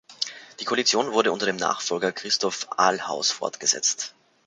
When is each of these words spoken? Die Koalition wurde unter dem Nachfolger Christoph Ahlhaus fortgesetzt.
Die 0.59 0.65
Koalition 0.65 1.11
wurde 1.13 1.31
unter 1.31 1.45
dem 1.45 1.57
Nachfolger 1.57 2.11
Christoph 2.11 2.65
Ahlhaus 2.75 3.29
fortgesetzt. 3.29 4.15